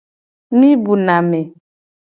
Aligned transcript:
Mi 0.59 0.69
bu 0.83 0.93
na 1.05 1.15
me. 1.29 1.39